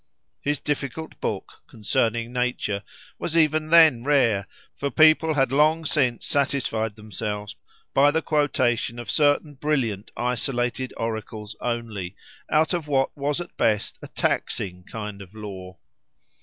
His 0.41 0.59
difficult 0.59 1.21
book 1.21 1.61
"Concerning 1.67 2.33
Nature" 2.33 2.81
was 3.19 3.37
even 3.37 3.69
then 3.69 4.03
rare, 4.03 4.47
for 4.73 4.89
people 4.89 5.35
had 5.35 5.51
long 5.51 5.85
since 5.85 6.25
satisfied 6.25 6.95
themselves 6.95 7.55
by 7.93 8.09
the 8.09 8.23
quotation 8.23 8.97
of 8.97 9.11
certain 9.11 9.53
brilliant, 9.53 10.09
isolated, 10.17 10.91
oracles 10.97 11.55
only, 11.61 12.15
out 12.51 12.73
of 12.73 12.87
what 12.87 13.15
was 13.15 13.39
at 13.39 13.55
best 13.57 13.99
a 14.01 14.07
taxing 14.07 14.83
kind 14.85 15.21
of 15.21 15.35
lore. 15.35 15.77